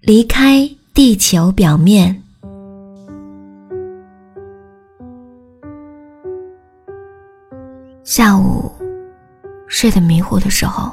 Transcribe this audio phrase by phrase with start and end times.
[0.00, 2.22] 离开地球表面。
[8.02, 8.72] 下午
[9.68, 10.90] 睡得迷糊的时候，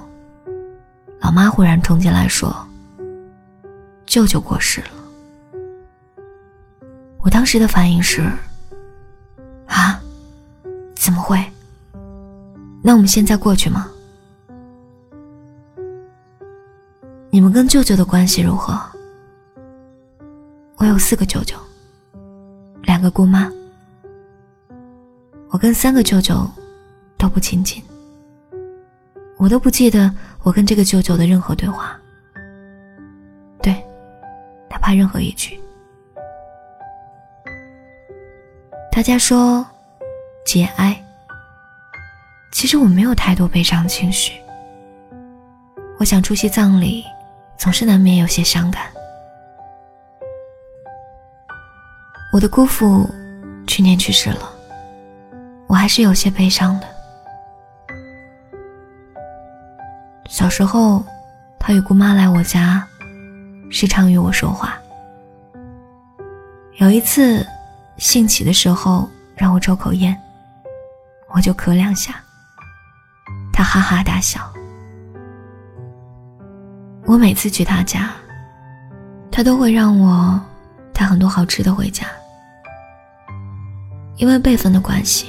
[1.21, 2.53] 老妈忽然冲进来说
[4.05, 4.87] ：“舅舅过世了。”
[7.23, 8.29] 我当时的反应是
[9.67, 10.01] ：“啊，
[10.95, 11.41] 怎么会？
[12.83, 13.89] 那我们现在过去吗？
[17.29, 18.77] 你们跟舅舅的关系如何？”
[20.97, 21.55] 四个舅舅，
[22.83, 23.51] 两个姑妈。
[25.49, 26.49] 我跟三个舅舅
[27.17, 27.81] 都不亲近，
[29.37, 31.97] 我都不记得我跟这个舅舅的任何对话，
[33.61, 33.73] 对，
[34.69, 35.59] 哪怕任何一句。
[38.91, 39.65] 大家说
[40.45, 41.01] 节哀，
[42.51, 44.33] 其实我没有太多悲伤情绪。
[45.99, 47.05] 我想出席葬礼，
[47.57, 48.83] 总是难免有些伤感。
[52.37, 53.09] 我的姑父
[53.65, 54.47] 去年去世了，
[55.65, 56.87] 我还是有些悲伤的。
[60.29, 61.03] 小时候，
[61.57, 62.87] 他与姑妈来我家，
[63.71, 64.77] 时常与我说话。
[66.75, 67.43] 有一次，
[67.97, 70.15] 兴起的时候让我抽口烟，
[71.33, 72.21] 我就咳两下，
[73.51, 74.39] 他哈哈大笑。
[77.07, 78.11] 我每次去他家，
[79.31, 80.39] 他都会让我
[80.93, 82.05] 带很多好吃的回家。
[84.17, 85.27] 因为辈分的关系，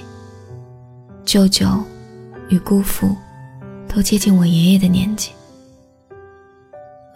[1.25, 1.67] 舅舅
[2.48, 3.14] 与姑父
[3.86, 5.31] 都接近我爷爷的年纪，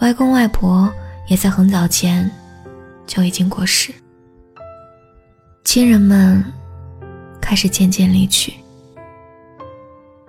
[0.01, 0.93] 外公外婆
[1.29, 2.31] 也在很早前
[3.07, 3.91] 就已经过世，
[5.65, 6.45] 亲人们
[7.41, 8.53] 开始渐渐离去。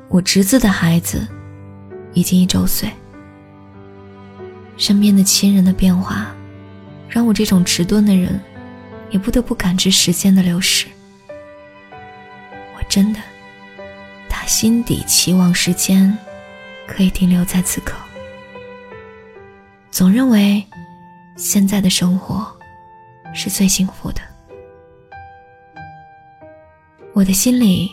[0.07, 1.27] 我侄子的孩子
[2.13, 2.89] 已经一周岁，
[4.77, 6.33] 身边的亲人的变化，
[7.09, 8.39] 让我这种迟钝的人
[9.09, 10.87] 也不得不感知时间的流逝。
[12.93, 13.19] 真的，
[14.29, 16.15] 他心底期望时间
[16.85, 17.95] 可以停留在此刻，
[19.89, 20.63] 总认为
[21.35, 22.55] 现在的生活
[23.33, 24.21] 是最幸福的。
[27.15, 27.89] 我的心里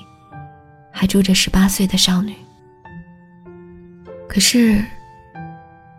[0.92, 2.36] 还住着十八岁的少女，
[4.28, 4.84] 可是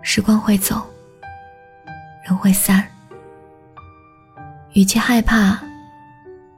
[0.03, 0.87] 时光会走，
[2.23, 2.87] 人会散，
[4.73, 5.59] 与其害怕，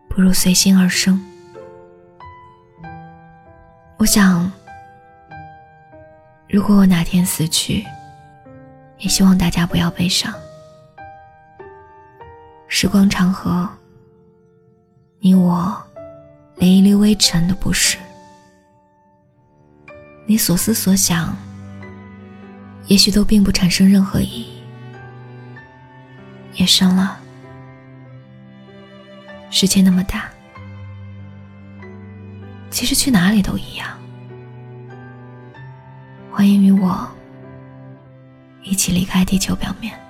[0.10, 1.18] 不如随心而生。
[4.04, 4.52] 我想，
[6.50, 7.86] 如果我哪天死去，
[8.98, 10.34] 也希望大家不要悲伤。
[12.68, 13.66] 时光长河，
[15.20, 15.82] 你我
[16.58, 17.98] 连一粒微尘都不是。
[20.26, 21.34] 你所思所想，
[22.88, 24.62] 也许都并不产生任何意义。
[26.56, 27.18] 夜深了，
[29.50, 30.33] 世界那么大。
[32.74, 33.88] 其实去哪里都一样。
[36.32, 37.08] 欢迎与我
[38.64, 40.03] 一起离开地球表面。